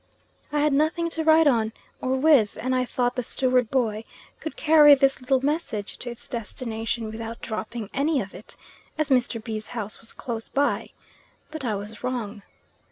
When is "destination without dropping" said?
6.27-7.91